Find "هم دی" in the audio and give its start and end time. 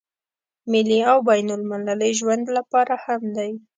3.05-3.51